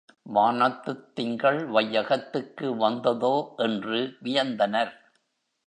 வானத்துத் 0.33 1.15
திங்கள் 1.15 1.59
வையகத்துக்கு 1.69 2.77
வந்ததோ 2.77 3.53
என்று 3.57 4.17
வியந்தனர். 4.23 4.93